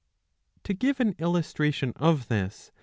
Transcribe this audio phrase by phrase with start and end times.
[0.63, 2.71] To give an illustration of this.